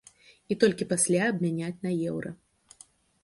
[0.53, 2.31] І толькі пасля абмяняць на еўра.